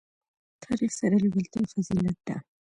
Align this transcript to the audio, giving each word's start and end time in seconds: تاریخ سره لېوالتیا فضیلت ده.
تاریخ 0.63 0.91
سره 0.99 1.15
لېوالتیا 1.23 1.61
فضیلت 1.73 2.17
ده. 2.27 2.35